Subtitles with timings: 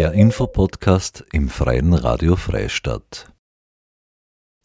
[0.00, 3.30] Der Infopodcast im Freien Radio Freistadt.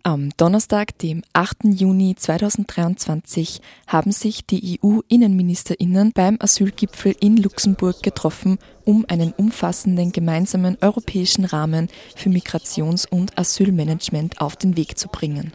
[0.02, 1.66] Am Donnerstag, dem 8.
[1.66, 10.78] Juni 2023, haben sich die EU-Innenministerinnen beim Asylgipfel in Luxemburg getroffen, um einen umfassenden gemeinsamen
[10.80, 15.52] europäischen Rahmen für Migrations- und Asylmanagement auf den Weg zu bringen.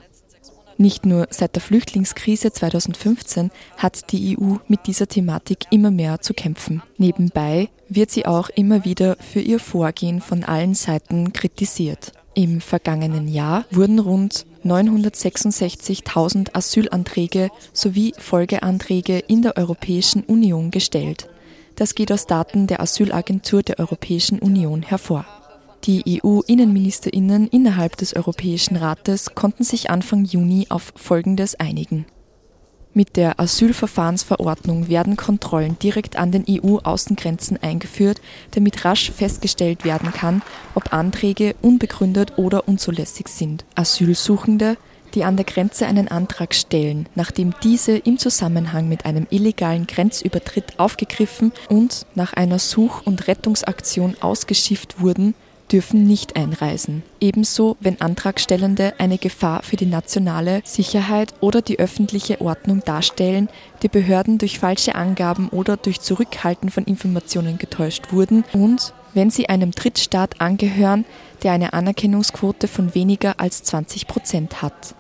[0.81, 6.33] Nicht nur seit der Flüchtlingskrise 2015 hat die EU mit dieser Thematik immer mehr zu
[6.33, 6.83] kämpfen.
[6.97, 12.13] Nebenbei wird sie auch immer wieder für ihr Vorgehen von allen Seiten kritisiert.
[12.33, 21.29] Im vergangenen Jahr wurden rund 966.000 Asylanträge sowie Folgeanträge in der Europäischen Union gestellt.
[21.77, 25.27] Das geht aus Daten der Asylagentur der Europäischen Union hervor.
[25.85, 32.05] Die EU-Innenministerinnen innerhalb des Europäischen Rates konnten sich Anfang Juni auf Folgendes einigen.
[32.93, 40.43] Mit der Asylverfahrensverordnung werden Kontrollen direkt an den EU-Außengrenzen eingeführt, damit rasch festgestellt werden kann,
[40.75, 43.65] ob Anträge unbegründet oder unzulässig sind.
[43.75, 44.77] Asylsuchende,
[45.15, 50.79] die an der Grenze einen Antrag stellen, nachdem diese im Zusammenhang mit einem illegalen Grenzübertritt
[50.79, 55.35] aufgegriffen und nach einer Such- und Rettungsaktion ausgeschifft wurden,
[55.73, 57.03] dürfen nicht einreisen.
[57.21, 63.49] Ebenso, wenn Antragstellende eine Gefahr für die nationale Sicherheit oder die öffentliche Ordnung darstellen,
[63.83, 69.49] die Behörden durch falsche Angaben oder durch Zurückhalten von Informationen getäuscht wurden und wenn sie
[69.49, 71.05] einem Drittstaat angehören,
[71.43, 74.95] der eine Anerkennungsquote von weniger als 20 Prozent hat.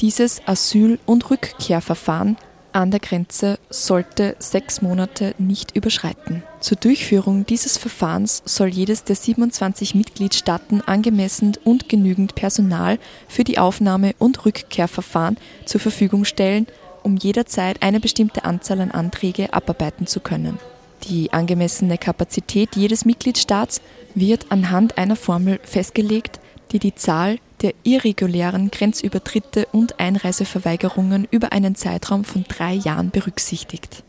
[0.00, 2.36] Dieses Asyl- und Rückkehrverfahren
[2.74, 6.42] an der Grenze sollte sechs Monate nicht überschreiten.
[6.60, 13.58] Zur Durchführung dieses Verfahrens soll jedes der 27 Mitgliedstaaten angemessen und genügend Personal für die
[13.58, 16.66] Aufnahme- und Rückkehrverfahren zur Verfügung stellen,
[17.02, 20.58] um jederzeit eine bestimmte Anzahl an Anträge abarbeiten zu können.
[21.04, 23.82] Die angemessene Kapazität jedes Mitgliedstaats
[24.14, 26.40] wird anhand einer Formel festgelegt,
[26.72, 34.02] die die Zahl der irregulären Grenzübertritte und Einreiseverweigerungen über einen Zeitraum von drei Jahren berücksichtigt.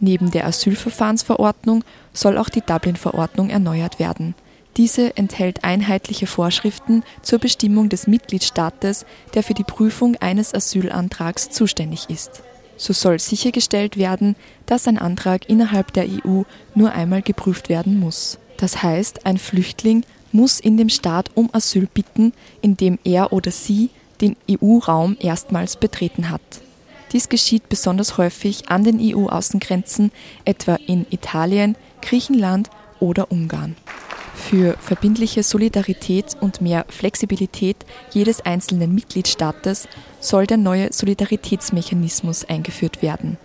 [0.00, 4.34] Neben der Asylverfahrensverordnung soll auch die Dublin-Verordnung erneuert werden.
[4.76, 12.08] Diese enthält einheitliche Vorschriften zur Bestimmung des Mitgliedstaates, der für die Prüfung eines Asylantrags zuständig
[12.08, 12.42] ist.
[12.76, 14.36] So soll sichergestellt werden,
[14.66, 16.42] dass ein Antrag innerhalb der EU
[16.76, 18.38] nur einmal geprüft werden muss.
[18.56, 23.50] Das heißt, ein Flüchtling muss in dem Staat um Asyl bitten, in dem er oder
[23.50, 23.90] sie
[24.20, 26.40] den EU-Raum erstmals betreten hat.
[27.12, 30.12] Dies geschieht besonders häufig an den EU-Außengrenzen,
[30.44, 32.68] etwa in Italien, Griechenland
[33.00, 33.76] oder Ungarn.
[34.34, 37.76] Für verbindliche Solidarität und mehr Flexibilität
[38.12, 39.88] jedes einzelnen Mitgliedstaates
[40.20, 43.36] soll der neue Solidaritätsmechanismus eingeführt werden.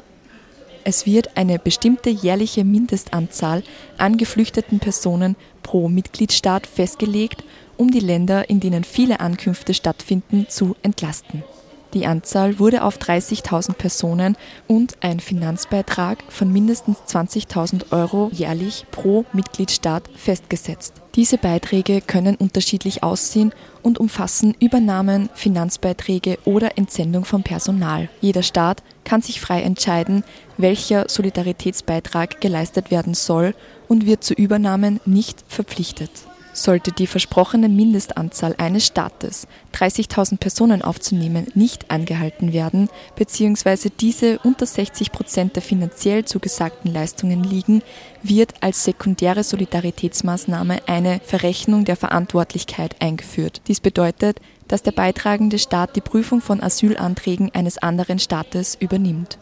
[0.86, 3.64] Es wird eine bestimmte jährliche Mindestanzahl
[3.98, 7.44] an geflüchteten Personen pro Mitgliedstaat festgelegt,
[7.78, 11.44] um die Länder, in denen viele Ankünfte stattfinden, zu entlasten.
[11.94, 14.36] Die Anzahl wurde auf 30.000 Personen
[14.68, 20.96] und ein Finanzbeitrag von mindestens 20.000 Euro jährlich pro Mitgliedstaat festgesetzt.
[21.14, 23.54] Diese Beiträge können unterschiedlich aussehen
[23.84, 28.10] und umfassen Übernahmen, Finanzbeiträge oder Entsendung von Personal.
[28.22, 30.24] Jeder Staat kann sich frei entscheiden,
[30.58, 33.54] welcher Solidaritätsbeitrag geleistet werden soll
[33.88, 36.10] und wird zu Übernahmen nicht verpflichtet.
[36.64, 42.88] Sollte die versprochene Mindestanzahl eines Staates, 30.000 Personen aufzunehmen, nicht angehalten werden,
[43.18, 47.82] beziehungsweise diese unter 60 Prozent der finanziell zugesagten Leistungen liegen,
[48.22, 53.60] wird als sekundäre Solidaritätsmaßnahme eine Verrechnung der Verantwortlichkeit eingeführt.
[53.68, 59.38] Dies bedeutet, dass der beitragende Staat die Prüfung von Asylanträgen eines anderen Staates übernimmt.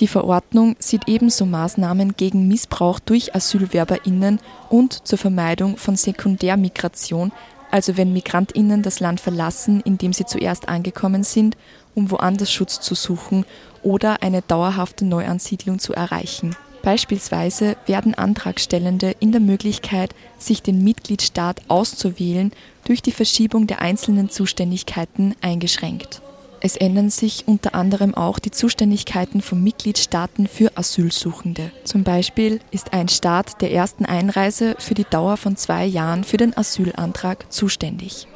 [0.00, 4.38] Die Verordnung sieht ebenso Maßnahmen gegen Missbrauch durch AsylwerberInnen
[4.68, 7.32] und zur Vermeidung von Sekundärmigration,
[7.72, 11.56] also wenn MigrantInnen das Land verlassen, in dem sie zuerst angekommen sind,
[11.96, 13.44] um woanders Schutz zu suchen
[13.82, 16.54] oder eine dauerhafte Neuansiedlung zu erreichen.
[16.82, 22.52] Beispielsweise werden Antragstellende in der Möglichkeit, sich den Mitgliedstaat auszuwählen,
[22.84, 26.22] durch die Verschiebung der einzelnen Zuständigkeiten eingeschränkt.
[26.60, 31.70] Es ändern sich unter anderem auch die Zuständigkeiten von Mitgliedstaaten für Asylsuchende.
[31.84, 36.36] Zum Beispiel ist ein Staat der ersten Einreise für die Dauer von zwei Jahren für
[36.36, 38.26] den Asylantrag zuständig.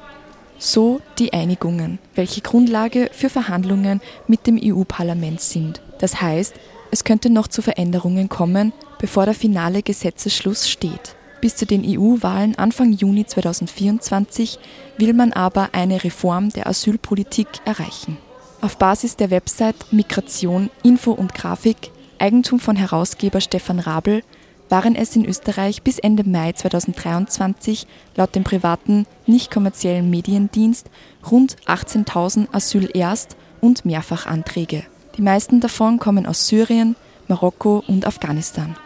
[0.59, 5.83] So die Einigungen, welche Grundlage für Verhandlungen mit dem EU-Parlament sind.
[5.99, 6.55] Das heißt,
[6.93, 11.17] es könnte noch zu Veränderungen kommen, bevor der finale Gesetzesschluss steht.
[11.43, 14.61] Bis zu den EU-Wahlen Anfang Juni 2024
[14.97, 18.17] will man aber eine Reform der Asylpolitik erreichen.
[18.61, 21.91] Auf Basis der Website Migration, Info und Grafik,
[22.21, 24.23] Eigentum von Herausgeber Stefan Rabel,
[24.69, 30.91] waren es in Österreich bis Ende Mai 2023 laut dem privaten, nicht kommerziellen Mediendienst
[31.29, 34.85] rund 18.000 Asyl-Erst- und Mehrfachanträge.
[35.17, 36.95] Die meisten davon kommen aus Syrien,
[37.27, 38.77] Marokko und Afghanistan.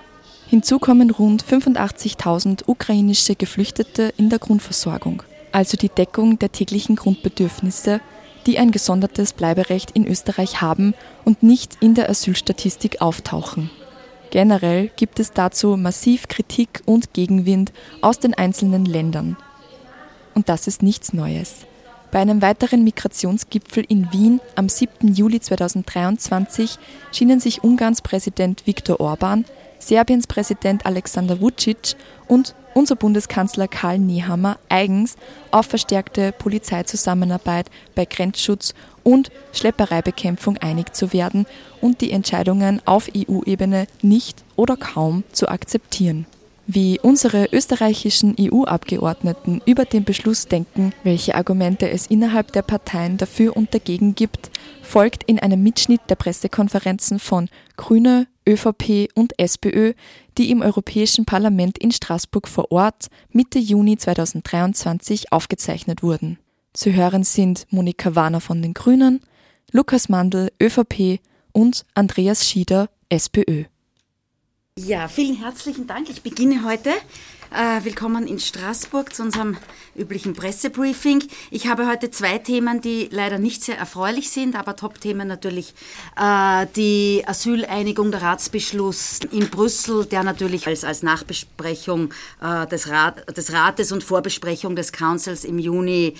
[0.49, 8.01] Hinzu kommen rund 85.000 ukrainische Geflüchtete in der Grundversorgung, also die Deckung der täglichen Grundbedürfnisse,
[8.47, 10.95] die ein gesondertes Bleiberecht in Österreich haben
[11.25, 13.71] und nicht in der Asylstatistik auftauchen.
[14.31, 19.37] Generell gibt es dazu massiv Kritik und Gegenwind aus den einzelnen Ländern.
[20.35, 21.67] Und das ist nichts Neues.
[22.13, 25.13] Bei einem weiteren Migrationsgipfel in Wien am 7.
[25.13, 26.79] Juli 2023
[27.13, 29.45] schienen sich Ungarns Präsident Viktor Orban,
[29.79, 31.97] Serbiens Präsident Alexander Vucic
[32.29, 35.17] und unser Bundeskanzler Karl Nehammer eigens
[35.51, 41.47] auf verstärkte Polizeizusammenarbeit bei Grenzschutz und Schleppereibekämpfung einig zu werden
[41.81, 46.27] und die Entscheidungen auf EU-Ebene nicht oder kaum zu akzeptieren.
[46.69, 53.57] Wie unsere österreichischen EU-Abgeordneten über den Beschluss denken, welche Argumente es innerhalb der Parteien dafür
[53.57, 54.51] und dagegen gibt,
[54.83, 59.95] folgt in einem Mitschnitt der Pressekonferenzen von Grüne, ÖVP und SPÖ,
[60.39, 66.39] die im Europäischen Parlament in Straßburg vor Ort Mitte Juni 2023 aufgezeichnet wurden.
[66.73, 69.21] Zu hören sind Monika Warner von den Grünen,
[69.73, 71.21] Lukas Mandl, ÖVP
[71.53, 73.65] und Andreas Schieder, SPÖ.
[74.79, 76.11] Ja, vielen herzlichen Dank.
[76.11, 76.91] Ich beginne heute.
[77.57, 79.57] Äh, willkommen in Straßburg zu unserem
[79.97, 81.25] üblichen Pressebriefing.
[81.51, 85.73] Ich habe heute zwei Themen, die leider nicht sehr erfreulich sind, aber Top-Themen natürlich
[86.21, 92.13] äh, die Asyleinigung, der Ratsbeschluss in Brüssel, der natürlich als, als Nachbesprechung
[92.43, 96.15] äh, des, Rat, des Rates und Vorbesprechung des Councils im Juni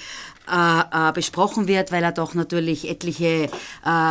[0.51, 3.49] äh, äh, besprochen wird, weil er doch natürlich etliche äh,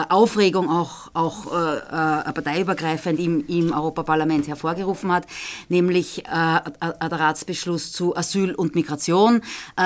[0.09, 5.27] Aufregung auch, auch äh, äh parteiübergreifend im, im Europaparlament hervorgerufen hat,
[5.69, 9.41] nämlich äh, der Ratsbeschluss zu Asyl und Migration.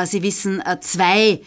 [0.06, 1.42] Sie wissen, zwei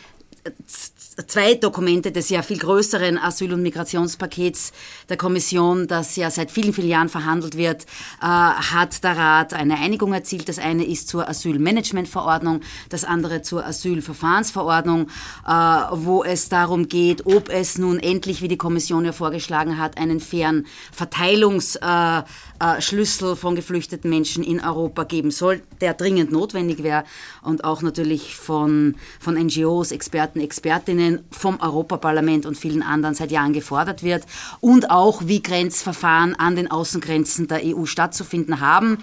[1.26, 4.72] zwei Dokumente des ja viel größeren Asyl- und Migrationspakets
[5.08, 7.84] der Kommission, das ja seit vielen, vielen Jahren verhandelt wird,
[8.20, 10.48] äh, hat der Rat eine Einigung erzielt.
[10.48, 15.08] Das eine ist zur Asylmanagementverordnung, das andere zur Asylverfahrensverordnung,
[15.46, 15.52] äh,
[15.92, 20.20] wo es darum geht, ob es nun endlich, wie die Kommission ja vorgeschlagen hat, einen
[20.20, 27.04] fairen Verteilungsschlüssel äh, von geflüchteten Menschen in Europa geben soll, der dringend notwendig wäre
[27.42, 33.52] und auch natürlich von, von NGOs, Experten, Expertinnen vom Europaparlament und vielen anderen seit Jahren
[33.52, 34.24] gefordert wird
[34.60, 38.98] und auch wie Grenzverfahren an den Außengrenzen der EU stattzufinden haben.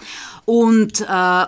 [0.46, 1.46] Und äh,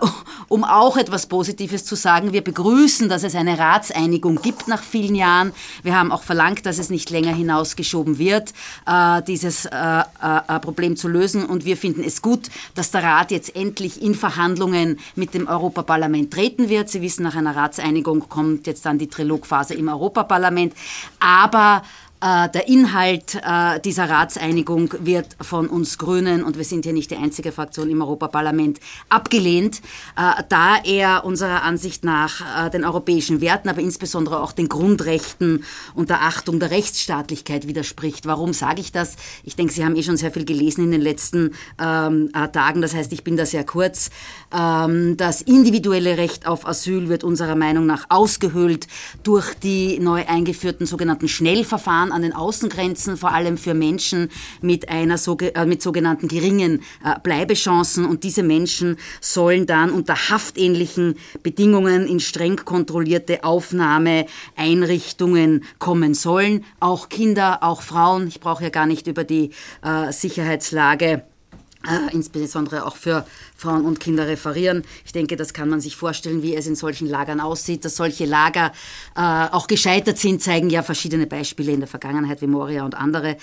[0.48, 5.16] um auch etwas Positives zu sagen, wir begrüßen, dass es eine Ratseinigung gibt nach vielen
[5.16, 5.52] Jahren.
[5.82, 8.52] Wir haben auch verlangt, dass es nicht länger hinausgeschoben wird,
[8.86, 11.44] äh, dieses äh, äh Problem zu lösen.
[11.44, 16.32] Und wir finden es gut, dass der Rat jetzt endlich in Verhandlungen mit dem Europaparlament
[16.32, 16.88] treten wird.
[16.88, 20.41] Sie wissen, nach einer Ratseinigung kommt jetzt dann die Trilogphase im Europaparlament.
[21.20, 21.86] Aber äh,
[22.22, 27.16] der Inhalt äh, dieser Ratseinigung wird von uns Grünen, und wir sind hier nicht die
[27.16, 28.78] einzige Fraktion im Europaparlament,
[29.08, 29.82] abgelehnt,
[30.16, 35.64] äh, da er unserer Ansicht nach den europäischen Werten, aber insbesondere auch den Grundrechten
[35.94, 38.26] und der Achtung der Rechtsstaatlichkeit widerspricht.
[38.26, 39.16] Warum sage ich das?
[39.44, 42.94] Ich denke, Sie haben eh schon sehr viel gelesen in den letzten ähm, Tagen, das
[42.94, 44.10] heißt, ich bin da sehr kurz.
[44.52, 48.86] Ähm, das individuelle Recht auf Asyl wird unserer Meinung nach ausgehöhlt
[49.22, 54.28] durch die neu eingeführten sogenannten Schnellverfahren an den Außengrenzen, vor allem für Menschen
[54.60, 55.16] mit, einer,
[55.54, 58.04] äh, mit sogenannten geringen äh, Bleibechancen.
[58.04, 66.64] Und diese Menschen sollen dann unter haftähnlichen Bedingungen in streng kontrollierte Aufnahmeeinrichtungen kommen sollen.
[66.80, 68.28] Auch Kinder, auch Frauen.
[68.28, 69.50] Ich brauche ja gar nicht über die
[69.82, 71.24] äh, Sicherheitslage
[72.12, 74.84] insbesondere auch für Frauen und Kinder referieren.
[75.04, 77.84] Ich denke, das kann man sich vorstellen, wie es in solchen Lagern aussieht.
[77.84, 78.72] Dass solche Lager
[79.16, 83.36] äh, auch gescheitert sind, zeigen ja verschiedene Beispiele in der Vergangenheit, wie Moria und andere.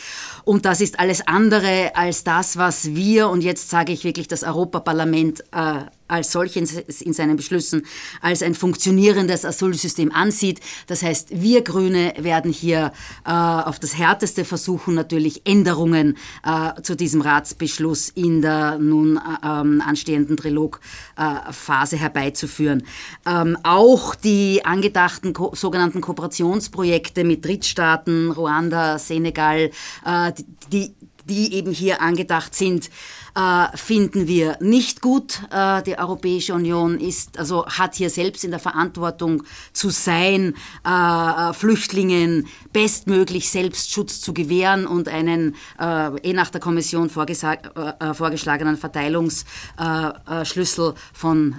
[0.43, 4.43] Und das ist alles andere als das, was wir, und jetzt sage ich wirklich das
[4.43, 6.67] Europaparlament, äh, als solch in,
[7.01, 7.85] in, seinen Beschlüssen
[8.21, 10.59] als ein funktionierendes Asylsystem ansieht.
[10.87, 12.91] Das heißt, wir Grüne werden hier
[13.25, 19.19] äh, auf das Härteste versuchen, natürlich Änderungen äh, zu diesem Ratsbeschluss in der nun äh,
[19.45, 22.83] ähm, anstehenden Trilogphase herbeizuführen.
[23.25, 29.71] Ähm, auch die angedachten ko sogenannten Kooperationsprojekte mit Drittstaaten, Ruanda, Senegal,
[30.05, 32.89] äh, die, die die eben hier angedacht sind,
[33.35, 35.43] äh, finden wir nicht gut.
[35.51, 41.53] Äh, die Europäische Union ist, also hat hier selbst in der Verantwortung zu sein, äh,
[41.53, 51.55] Flüchtlingen bestmöglich selbst Schutz zu gewähren und einen eh nach der Kommission vorgeschlagenen Verteilungsschlüssel von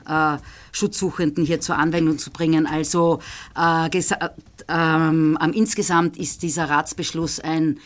[0.73, 2.67] Schutzsuchenden hier zur Anwendung zu bringen.
[2.67, 3.21] Also
[4.69, 7.79] ähm, insgesamt ist dieser Ratsbeschluss ein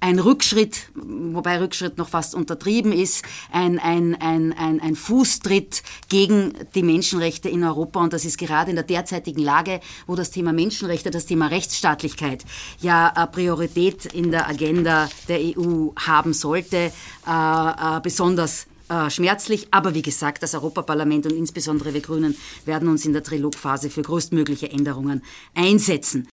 [0.00, 6.54] ein Rückschritt, wobei Rückschritt noch fast untertrieben ist, ein, ein, ein, ein, ein Fußtritt gegen
[6.74, 8.00] die Menschenrechte in Europa.
[8.00, 12.44] Und das ist gerade in der derzeitigen Lage, wo das Thema Menschenrechte, das Thema Rechtsstaatlichkeit
[12.80, 16.90] ja Priorität in der Agenda der EU haben sollte, äh,
[17.26, 19.68] äh, besonders äh, schmerzlich.
[19.70, 24.02] Aber wie gesagt, das Europaparlament und insbesondere wir Grünen werden uns in der Trilogphase für
[24.02, 25.22] größtmögliche Änderungen
[25.54, 26.28] einsetzen.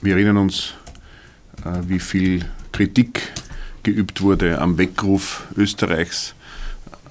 [0.00, 0.83] Wir erinnern uns äh,
[1.86, 3.32] wie viel Kritik
[3.84, 6.34] geübt wurde am Weckruf Österreichs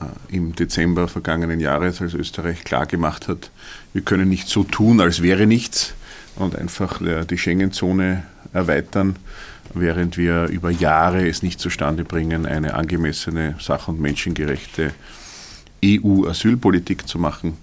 [0.01, 3.51] äh, im Dezember vergangenen Jahres, als Österreich klargemacht hat,
[3.93, 5.93] wir können nicht so tun, als wäre nichts
[6.35, 9.15] und einfach äh, die Schengen-Zone erweitern,
[9.73, 14.91] während wir über Jahre es nicht zustande bringen, eine angemessene, sach- und menschengerechte
[15.83, 17.57] EU-Asylpolitik zu machen.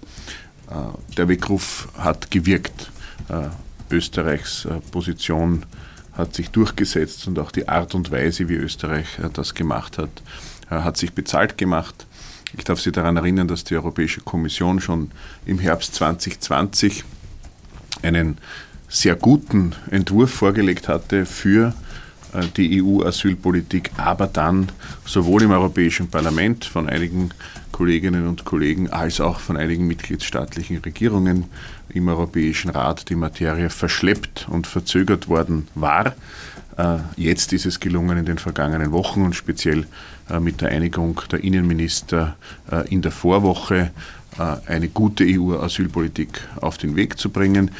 [1.17, 2.91] Der Weckruf hat gewirkt.
[3.89, 5.63] Österreichs Position
[6.21, 10.09] hat sich durchgesetzt und auch die Art und Weise, wie Österreich äh, das gemacht hat,
[10.69, 12.07] äh, hat sich bezahlt gemacht.
[12.57, 15.11] Ich darf Sie daran erinnern, dass die Europäische Kommission schon
[15.45, 17.03] im Herbst 2020
[18.03, 18.37] einen
[18.87, 21.73] sehr guten Entwurf vorgelegt hatte für
[22.33, 24.69] äh, die EU-Asylpolitik, aber dann
[25.05, 27.31] sowohl im Europäischen Parlament von einigen
[27.81, 31.45] Kolleginnen und Kollegen als auch von einigen mitgliedstaatlichen Regierungen
[31.89, 36.13] im Europäischen Rat die Materie verschleppt und verzögert worden war.
[36.77, 39.87] Äh, jetzt ist es gelungen in den vergangenen Wochen und speziell
[40.29, 42.35] äh, mit der Einigung der Innenminister
[42.89, 43.89] in der Vorwoche
[44.67, 47.71] eine gute EU-Asylpolitik auf den Weg zu bringen.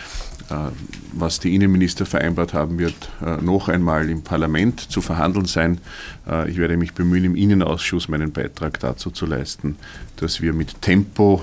[0.51, 0.71] Äh,
[1.13, 5.79] was die Innenminister vereinbart haben, wird äh, noch einmal im Parlament zu verhandeln sein.
[6.27, 9.77] Äh, ich werde mich bemühen, im Innenausschuss meinen Beitrag dazu zu leisten,
[10.17, 11.41] dass wir mit Tempo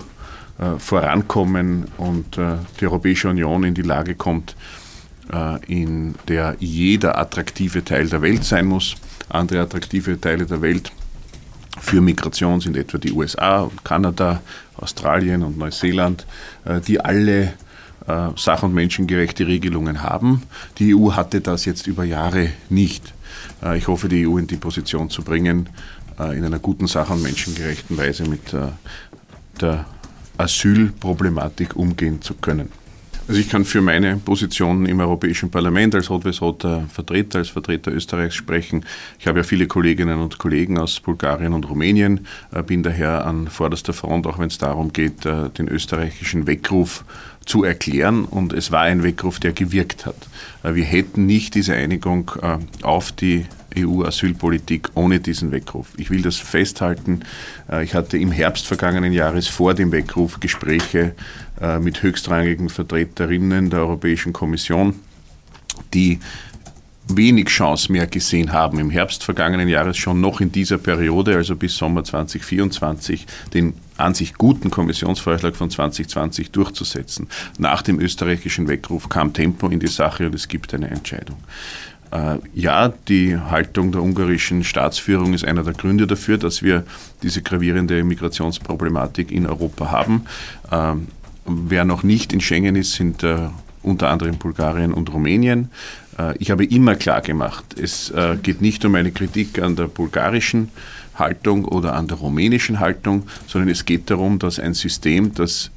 [0.79, 4.57] vorankommen und die Europäische Union in die Lage kommt,
[5.69, 8.97] in der jeder attraktive Teil der Welt sein muss.
[9.29, 10.91] Andere attraktive Teile der Welt
[11.81, 14.43] für Migration sind etwa die USA, Kanada,
[14.77, 16.27] Australien und Neuseeland,
[16.89, 17.53] die alle
[18.37, 20.43] sach- und menschengerechte Regelungen haben.
[20.79, 23.13] Die EU hatte das jetzt über Jahre nicht.
[23.63, 25.69] Äh, ich hoffe, die EU in die Position zu bringen,
[26.19, 28.69] äh, in einer guten sach- und menschengerechten Weise mit äh,
[29.61, 29.87] der
[30.37, 32.71] Asylproblematik umgehen zu können.
[33.27, 38.35] Also ich kann für meine Position im Europäischen Parlament als Rot-Weiß-Roter Vertreter, als Vertreter Österreichs
[38.35, 38.87] sprechen.
[39.19, 43.49] Ich habe ja viele Kolleginnen und Kollegen aus Bulgarien und Rumänien, äh, bin daher an
[43.49, 47.05] vorderster Front, auch wenn es darum geht, äh, den österreichischen Weckruf
[47.49, 48.25] zu erklären.
[48.25, 50.29] Und es war ein Weckruf, der gewirkt hat.
[50.63, 52.31] Äh, wir hätten nicht diese Einigung
[52.83, 55.89] auf die EU-Asylpolitik ohne diesen Weckruf.
[55.97, 57.21] Ich will das festhalten.
[57.71, 61.15] Äh, ich hatte im Herbst vergangenen Jahres vor dem Weckruf Gespräche
[61.61, 64.95] äh, mit höchstrangigen Vertreterinnen der Europäischen Kommission,
[65.95, 66.19] die
[67.09, 71.57] wenig Chance mehr gesehen haben, im Herbst vergangenen Jahres schon noch in dieser Periode, also
[71.57, 77.27] bis Sommer 2024, den an sich guten Kommissionsvorschlag von 2020 durchzusetzen.
[77.59, 81.37] Nach dem österreichischen Weckruf kam Tempo in die Sache und es gibt eine Entscheidung.
[82.11, 86.85] Äh, ja, die Haltung der ungarischen Staatsführung ist einer der Gründe dafür, dass wir
[87.23, 90.25] diese gravierende Migrationsproblematik in Europa haben.
[90.71, 91.09] Ähm,
[91.45, 93.49] wer noch nicht in Schengen ist, sind äh,
[93.83, 95.71] unter anderem Bulgarien und Rumänien.
[96.19, 100.71] Äh, ich habe immer klar gemacht, es geht nicht um eine Kritik an der bulgarischen
[101.15, 105.71] Haltung oder an der rumänischen Haltung, sondern es geht darum, dass ein System, das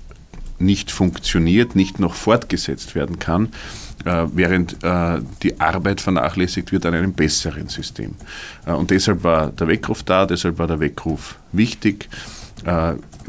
[0.62, 3.50] nicht funktioniert, nicht noch fortgesetzt werden kann,
[4.06, 8.16] äh, während äh, die Arbeit vernachlässigt wird an einem besseren System.
[8.66, 12.10] Äh, und deshalb war der Weckruf da, deshalb war der Weckruf wichtig.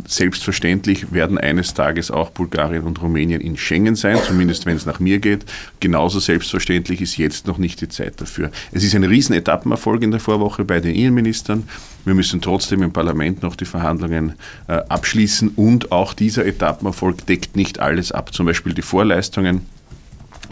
[0.06, 5.00] Selbstverständlich werden eines Tages auch Bulgarien und Rumänien in Schengen sein, zumindest wenn es nach
[5.00, 5.44] mir geht.
[5.80, 8.50] Genauso selbstverständlich ist jetzt noch nicht die Zeit dafür.
[8.73, 11.68] Es ist ein Riesenetappenerfolg in der Vorwoche bei den Innenministern.
[12.04, 14.35] Wir müssen trotzdem im Parlament noch die Verhandlungen
[14.68, 18.35] äh, abschließen und auch dieser Etappenerfolg deckt nicht alles ab.
[18.35, 19.66] Zum Beispiel die Vorleistungen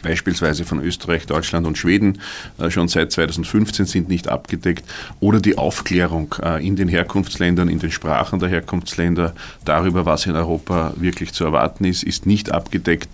[0.03, 2.21] beispielsweise von Österreich, Deutschland und Schweden
[2.59, 4.85] äh, schon seit 2015 sind nicht abgedeckt.
[5.21, 10.37] Oder die Aufklärung äh, in den Herkunftsländern, in den Sprachen der Herkunftsländer darüber, was in
[10.37, 13.09] Europa wirklich zu erwarten ist, ist nicht abgedeckt.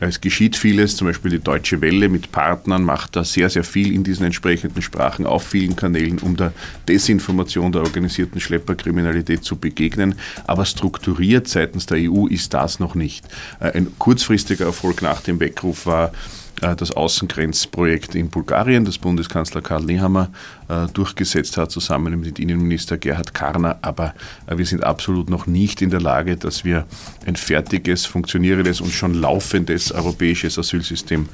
[0.00, 3.92] Es geschieht vieles, zum Beispiel die Deutsche Welle mit Partnern macht da sehr, sehr viel
[3.92, 6.52] in diesen entsprechenden Sprachen auf vielen Kanälen, um der
[6.88, 10.14] Desinformation der organisierten Schlepperkriminalität zu begegnen.
[10.46, 13.24] Aber strukturiert seitens der EU ist das noch nicht.
[13.60, 16.12] Äh, ein kurzfristiger Erfolg nach dem Weckruf war
[16.60, 20.30] das Außengrenzprojekt in Bulgarien, das Bundeskanzler Karl Nehammer
[20.68, 23.78] äh, durchgesetzt hat, zusammen mit Innenminister Gerhard Karner.
[23.82, 24.14] Aber
[24.46, 26.86] äh, wir sind absolut noch nicht in der Lage, dass wir
[27.26, 31.28] ein fertiges, funktionierendes und schon laufendes europäisches Asylsystem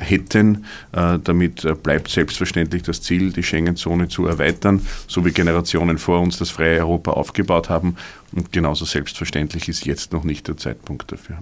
[0.00, 0.64] hätten.
[0.92, 6.50] Damit bleibt selbstverständlich das Ziel, die Schengen-Zone zu erweitern, so wie Generationen vor uns das
[6.50, 7.96] freie Europa aufgebaut haben.
[8.32, 11.38] Und genauso selbstverständlich ist jetzt noch nicht der Zeitpunkt dafür.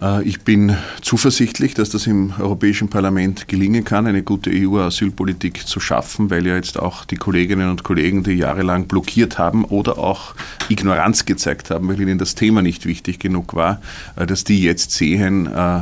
[0.00, 5.80] Äh, ich bin zuversichtlich, dass das im Europäischen Parlament gelingen kann, eine gute EU-Asylpolitik zu
[5.80, 10.34] schaffen, weil ja jetzt auch die Kolleginnen und Kollegen, die jahrelang blockiert haben oder auch
[10.68, 13.80] Ignoranz gezeigt haben, weil ihnen das Thema nicht wichtig genug war,
[14.16, 15.80] äh, dass die jetzt sehen, äh,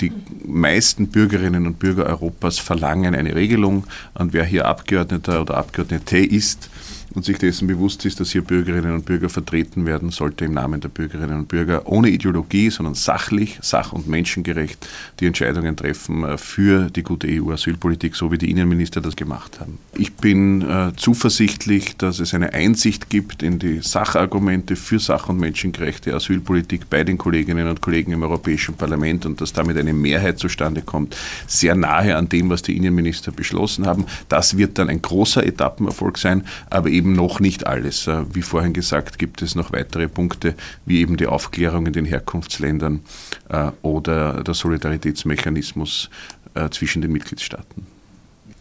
[0.00, 0.12] die
[0.44, 3.84] meisten Bürgerinnen und Bürger Europas verlangen eine Regelung.
[4.14, 6.70] Und wer hier Abgeordneter oder Abgeordnete ist,
[7.14, 10.80] und sich dessen bewusst ist, dass hier Bürgerinnen und Bürger vertreten werden, sollte im Namen
[10.80, 14.86] der Bürgerinnen und Bürger ohne Ideologie, sondern sachlich, sach- und menschengerecht
[15.20, 19.78] die Entscheidungen treffen äh, für die gute EU-Asylpolitik, so wie die Innenminister das gemacht haben.
[19.94, 25.38] Ich bin äh, zuversichtlich, dass es eine Einsicht gibt in die Sachargumente für sach- und
[25.38, 30.38] menschengerechte Asylpolitik bei den Kolleginnen und Kollegen im Europäischen Parlament und dass damit eine Mehrheit
[30.38, 31.16] zustande kommt,
[31.46, 34.06] sehr nahe an dem, was die Innenminister beschlossen haben.
[34.28, 38.06] Das wird dann ein großer Etappenerfolg sein, aber eben eben noch nicht alles.
[38.06, 40.54] Äh, wie vorhin gesagt, gibt es noch weitere Punkte,
[40.86, 43.00] wie eben die Aufklärung in den Herkunftsländern
[43.48, 46.10] äh, oder der Solidaritätsmechanismus
[46.54, 47.86] äh, zwischen den Mitgliedstaaten.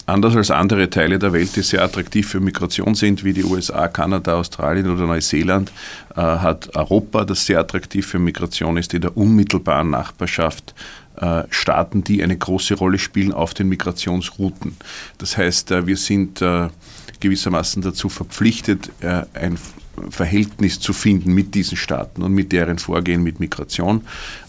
[0.07, 3.87] Anders als andere Teile der Welt, die sehr attraktiv für Migration sind, wie die USA,
[3.87, 5.71] Kanada, Australien oder Neuseeland,
[6.15, 10.73] hat Europa, das sehr attraktiv für Migration ist, in der unmittelbaren Nachbarschaft
[11.51, 14.75] Staaten, die eine große Rolle spielen auf den Migrationsrouten.
[15.19, 16.41] Das heißt, wir sind
[17.21, 19.57] gewissermaßen dazu verpflichtet, äh, ein
[20.09, 24.01] Verhältnis zu finden mit diesen Staaten und mit deren Vorgehen mit Migration.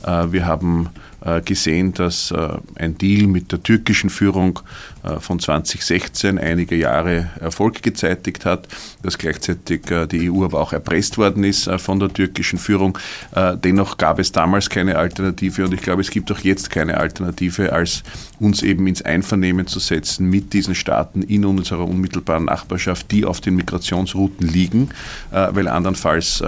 [0.05, 0.89] Äh, wir haben
[1.25, 2.35] äh, gesehen, dass
[2.75, 4.61] ein Deal mit der türkischen Führung
[5.19, 8.69] von 2016 einige Jahre Erfolg gezeitigt hat,
[9.03, 12.99] dass gleichzeitig die EU aber auch erpresst worden ist von der türkischen Führung.
[13.65, 17.73] Dennoch gab es damals keine Alternative und ich glaube, es gibt auch jetzt keine Alternative,
[17.73, 18.03] als
[18.39, 23.41] uns eben ins Einvernehmen zu setzen mit diesen Staaten in unserer unmittelbaren Nachbarschaft, die auf
[23.41, 24.91] den Migrationsrouten liegen,
[25.31, 26.43] weil andernfalls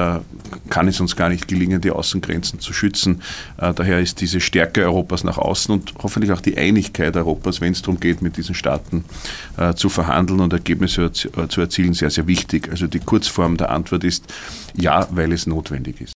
[0.70, 3.22] kann es uns gar nicht gelingen, die Außengrenzen zu schützen.
[3.56, 7.82] Daher ist diese Stärke Europas nach außen und hoffentlich auch die Einigkeit Europas, wenn es
[7.82, 9.04] darum geht, mit diesen Staaten
[9.56, 12.68] äh, zu verhandeln und Ergebnisse äh, zu erzielen, sehr, sehr wichtig.
[12.70, 14.24] Also die Kurzform der Antwort ist
[14.74, 16.12] ja, weil es notwendig ist.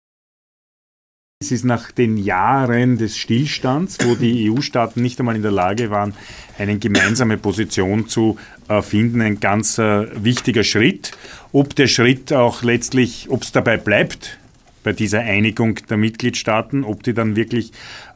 [1.40, 5.92] Es ist nach den Jahren des Stillstands, wo die EU-Staaten nicht einmal in der Lage
[5.92, 6.16] waren,
[6.58, 11.12] eine gemeinsame Position zu äh, finden, ein ganz äh, wichtiger Schritt.
[11.52, 14.40] Ob der Schritt auch letztlich, ob es dabei bleibt,
[14.84, 17.72] bei dieser Einigung der Mitgliedstaaten, ob die dann wirklich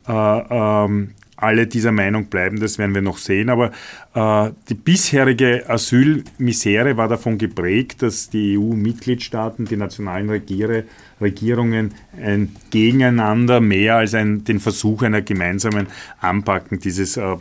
[0.07, 3.49] äh, ähm, alle dieser Meinung bleiben, das werden wir noch sehen.
[3.49, 3.71] Aber
[4.13, 10.85] äh, die bisherige Asylmisere war davon geprägt, dass die EU-Mitgliedstaaten, die nationalen Regiere,
[11.19, 15.87] Regierungen ein Gegeneinander mehr als ein, den Versuch einer gemeinsamen
[16.19, 17.37] Anpacken dieses, äh, äh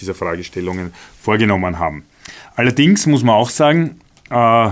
[0.00, 2.04] dieser Fragestellungen vorgenommen haben.
[2.56, 4.70] Allerdings muss man auch sagen, äh,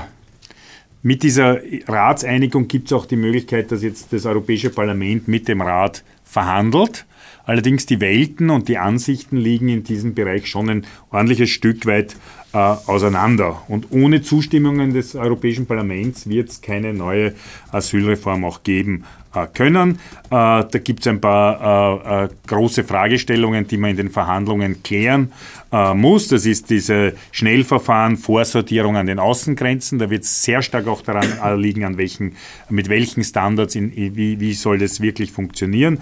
[1.02, 5.60] mit dieser Ratseinigung gibt es auch die Möglichkeit, dass jetzt das Europäische Parlament mit dem
[5.62, 7.06] Rat verhandelt.
[7.48, 12.14] Allerdings die Welten und die Ansichten liegen in diesem Bereich schon ein ordentliches Stück weit
[12.52, 13.62] äh, auseinander.
[13.68, 17.32] Und ohne Zustimmungen des Europäischen Parlaments wird es keine neue
[17.72, 19.04] Asylreform auch geben
[19.46, 19.98] können.
[20.26, 24.82] Äh, da gibt es ein paar äh, äh, große Fragestellungen, die man in den Verhandlungen
[24.82, 25.32] klären
[25.70, 26.28] muss.
[26.28, 29.98] Das ist diese Schnellverfahren, Vorsortierung an den Außengrenzen.
[29.98, 32.36] Da wird es sehr stark auch daran liegen, an welchen,
[32.70, 35.98] mit welchen Standards, in, wie, wie soll das wirklich funktionieren.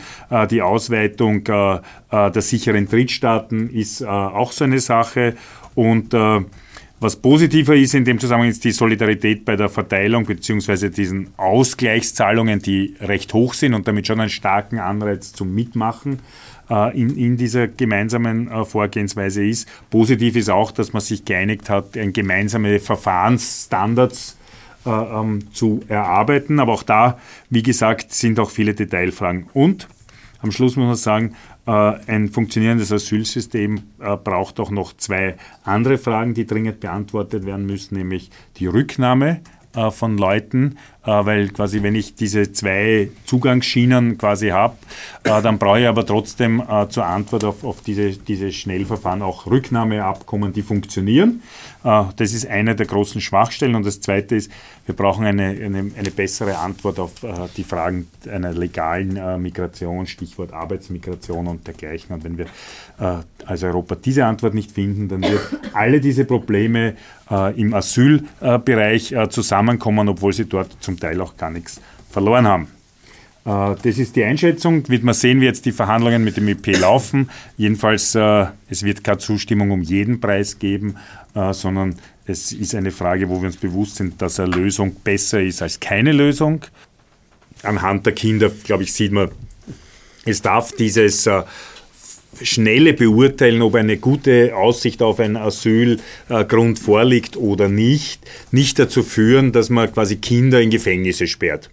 [0.53, 1.83] Die Ausweitung der
[2.37, 5.35] sicheren Drittstaaten ist auch so eine Sache.
[5.75, 6.15] Und
[6.99, 10.89] was positiver ist in dem Zusammenhang ist die Solidarität bei der Verteilung bzw.
[10.89, 16.21] diesen Ausgleichszahlungen, die recht hoch sind und damit schon einen starken Anreiz zum Mitmachen
[16.71, 19.69] äh, in, in dieser gemeinsamen äh, Vorgehensweise ist.
[19.91, 24.39] Positiv ist auch, dass man sich geeinigt hat, ein gemeinsame Verfahrensstandards
[24.87, 26.61] äh, ähm, zu erarbeiten.
[26.61, 27.19] Aber auch da,
[27.51, 29.51] wie gesagt, sind auch viele Detailfragen.
[29.53, 29.87] Und
[30.47, 31.35] am Schluss muss man sagen,
[31.67, 38.31] ein funktionierendes Asylsystem braucht auch noch zwei andere Fragen, die dringend beantwortet werden müssen, nämlich
[38.59, 39.41] die Rücknahme
[39.77, 44.77] äh, von Leuten, äh, weil quasi wenn ich diese zwei Zugangsschienen quasi habe,
[45.25, 49.47] äh, dann brauche ich aber trotzdem äh, zur Antwort auf, auf diese, diese Schnellverfahren auch
[49.47, 51.43] Rücknahmeabkommen, die funktionieren.
[51.87, 53.77] Äh, das ist eine der großen Schwachstellen.
[53.77, 54.51] Und das Zweite ist,
[54.87, 60.07] wir brauchen eine, eine, eine bessere Antwort auf äh, die Fragen einer legalen äh, Migration,
[60.07, 62.15] Stichwort Arbeitsmigration und dergleichen.
[62.15, 62.47] Und wenn wir
[63.45, 65.43] als Europa diese Antwort nicht finden, dann wird
[65.75, 66.95] alle diese Probleme
[67.55, 71.81] im Asylbereich zusammenkommen, obwohl sie dort zum Teil auch gar nichts
[72.11, 72.69] verloren haben.
[73.45, 74.89] Das ist die Einschätzung.
[74.89, 77.31] Wird man sehen, wie jetzt die Verhandlungen mit dem EP laufen.
[77.57, 80.97] Jedenfalls, es wird keine Zustimmung um jeden Preis geben,
[81.37, 85.41] äh, sondern es ist eine Frage, wo wir uns bewusst sind, dass eine Lösung besser
[85.43, 86.63] ist als keine Lösung.
[87.63, 89.31] Anhand der Kinder, glaube ich, sieht man,
[90.25, 91.43] es darf dieses äh,
[92.43, 98.21] schnelle Beurteilen, ob eine gute Aussicht auf einen Asylgrund vorliegt oder nicht,
[98.51, 101.71] nicht dazu führen, dass man quasi Kinder in Gefängnisse sperrt.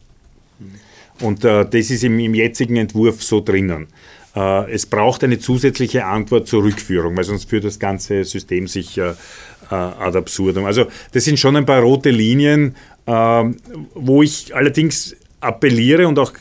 [1.20, 3.88] Und äh, das ist im, im jetzigen Entwurf so drinnen.
[4.36, 8.98] Äh, es braucht eine zusätzliche Antwort zur Rückführung, weil sonst führt das ganze System sich
[8.98, 10.66] äh, äh, ad absurdum.
[10.66, 13.58] Also das sind schon ein paar rote Linien, ähm,
[13.94, 16.34] wo ich allerdings appelliere und auch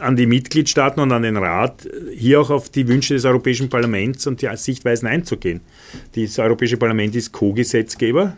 [0.00, 4.26] an die Mitgliedstaaten und an den Rat, hier auch auf die Wünsche des Europäischen Parlaments
[4.26, 5.60] und die Sichtweisen einzugehen.
[6.14, 8.36] Das Europäische Parlament ist Co-Gesetzgeber.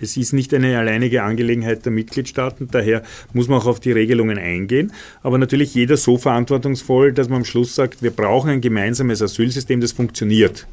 [0.00, 3.02] Es ist nicht eine alleinige Angelegenheit der Mitgliedstaaten, daher
[3.34, 4.92] muss man auch auf die Regelungen eingehen.
[5.22, 9.80] Aber natürlich jeder so verantwortungsvoll, dass man am Schluss sagt, wir brauchen ein gemeinsames Asylsystem,
[9.80, 10.66] das funktioniert.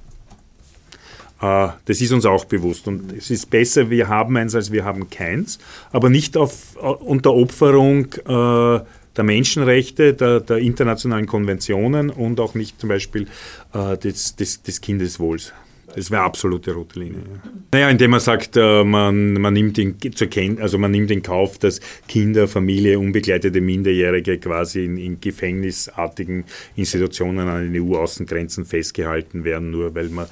[1.41, 2.87] Äh, das ist uns auch bewusst.
[2.87, 5.59] Und es ist besser, wir haben eins, als wir haben keins.
[5.91, 8.79] Aber nicht auf, unter Opferung äh,
[9.17, 13.27] der Menschenrechte, der, der, internationalen Konventionen und auch nicht zum Beispiel
[13.73, 15.53] des, des, des Kindeswohls.
[15.95, 17.21] Das wäre absolute rote Linie.
[17.21, 17.51] Ja.
[17.71, 21.57] Naja, indem man sagt, man, man, nimmt in, zur Ken also man nimmt in Kauf,
[21.57, 26.43] dass Kinder, Familie, unbegleitete Minderjährige quasi in, in gefängnisartigen
[26.75, 30.27] Institutionen an den EU-Außengrenzen festgehalten werden, nur weil man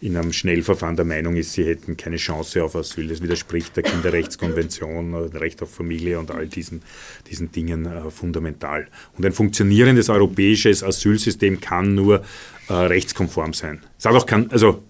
[0.00, 3.08] in einem Schnellverfahren der Meinung ist, sie hätten keine Chance auf Asyl.
[3.08, 6.82] Das widerspricht der Kinderrechtskonvention, Recht auf Familie und all diesen,
[7.28, 8.86] diesen Dingen äh, fundamental.
[9.16, 12.22] Und ein funktionierendes europäisches Asylsystem kann nur
[12.68, 13.80] äh, rechtskonform sein.
[13.98, 14.84] Es hat auch kein, also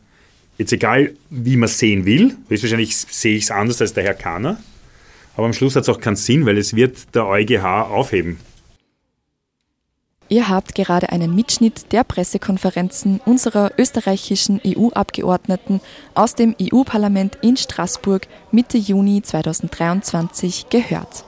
[0.59, 4.15] jetzt egal, wie man es sehen will, höchstwahrscheinlich sehe ich es anders als der Herr
[4.15, 4.61] Kahner,
[5.37, 8.39] aber am Schluss hat es auch keinen Sinn, weil es wird der EuGH aufheben.
[10.31, 15.81] Ihr habt gerade einen Mitschnitt der Pressekonferenzen unserer österreichischen EU-Abgeordneten
[16.15, 21.25] aus dem EU-Parlament in Straßburg Mitte Juni 2023 gehört.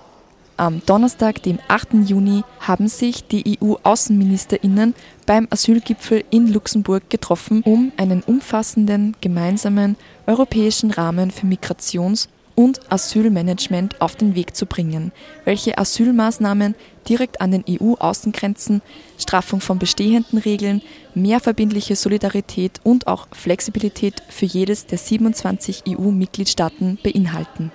[0.58, 2.06] Am Donnerstag, dem 8.
[2.06, 10.90] Juni, haben sich die EU-Außenministerinnen beim Asylgipfel in Luxemburg getroffen, um einen umfassenden gemeinsamen europäischen
[10.90, 12.28] Rahmen für Migrations-
[12.61, 15.12] und Asylmanagement auf den Weg zu bringen,
[15.46, 16.75] welche Asylmaßnahmen
[17.09, 18.83] direkt an den EU-Außengrenzen,
[19.18, 20.83] Straffung von bestehenden Regeln,
[21.14, 27.73] mehr verbindliche Solidarität und auch Flexibilität für jedes der 27 EU-Mitgliedstaaten beinhalten.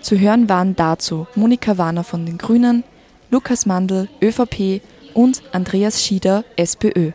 [0.00, 2.84] Zu hören waren dazu Monika Warner von den Grünen,
[3.32, 4.80] Lukas Mandl, ÖVP
[5.12, 7.10] und Andreas Schieder, SPÖ.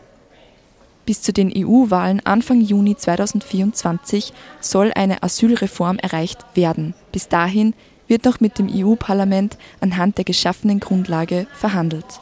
[1.06, 6.96] Bis zu den EU-Wahlen Anfang Juni 2024 soll eine Asylreform erreicht werden.
[7.12, 7.76] Bis dahin
[8.08, 12.22] wird noch mit dem EU-Parlament anhand der geschaffenen Grundlage verhandelt.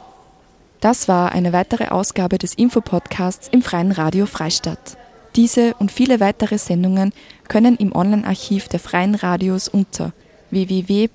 [0.80, 4.98] Das war eine weitere Ausgabe des Infopodcasts im Freien Radio Freistadt.
[5.34, 7.12] Diese und viele weitere Sendungen
[7.48, 10.12] können im Online-Archiv der Freien Radios unter
[10.50, 11.10] www.cba.fro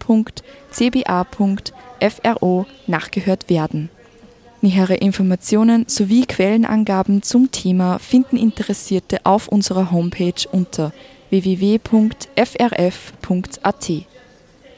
[2.88, 3.90] nachgehört werden.
[4.62, 10.92] Nähere Informationen sowie Quellenangaben zum Thema finden Interessierte auf unserer Homepage unter
[11.30, 11.92] www.frf.at.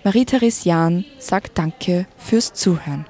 [0.04, 3.06] Marie-Therese Jahn sagt Danke fürs Zuhören.